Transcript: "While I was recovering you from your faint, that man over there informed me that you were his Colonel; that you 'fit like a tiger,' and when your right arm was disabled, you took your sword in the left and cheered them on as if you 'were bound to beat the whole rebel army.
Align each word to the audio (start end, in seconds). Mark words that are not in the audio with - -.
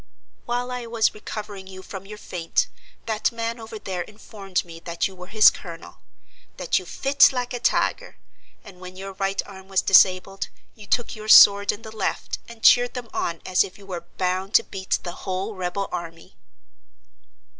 "While 0.47 0.71
I 0.71 0.87
was 0.87 1.13
recovering 1.13 1.67
you 1.67 1.83
from 1.83 2.07
your 2.07 2.17
faint, 2.17 2.67
that 3.05 3.31
man 3.31 3.59
over 3.59 3.77
there 3.77 4.01
informed 4.01 4.65
me 4.65 4.79
that 4.79 5.07
you 5.07 5.15
were 5.15 5.27
his 5.27 5.51
Colonel; 5.51 5.99
that 6.57 6.79
you 6.79 6.87
'fit 6.87 7.31
like 7.31 7.53
a 7.53 7.59
tiger,' 7.59 8.17
and 8.63 8.79
when 8.79 8.95
your 8.95 9.13
right 9.13 9.39
arm 9.45 9.67
was 9.67 9.83
disabled, 9.83 10.47
you 10.73 10.87
took 10.87 11.15
your 11.15 11.27
sword 11.27 11.71
in 11.71 11.83
the 11.83 11.95
left 11.95 12.39
and 12.49 12.63
cheered 12.63 12.95
them 12.95 13.09
on 13.13 13.43
as 13.45 13.63
if 13.63 13.77
you 13.77 13.85
'were 13.85 14.07
bound 14.17 14.55
to 14.55 14.63
beat 14.63 14.97
the 15.03 15.11
whole 15.21 15.53
rebel 15.53 15.87
army. 15.91 16.35